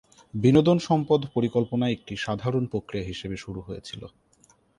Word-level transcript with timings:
বিনোদন 0.33 0.77
সম্পদ 0.79 1.21
পরিকল্পনা 1.35 1.85
একটি 1.89 2.13
সাধারণ 2.17 2.63
প্রক্রিয়া 2.65 3.05
হিসেবে 3.05 3.37
শুরু 3.37 3.59
হয়েছিল। 3.61 4.01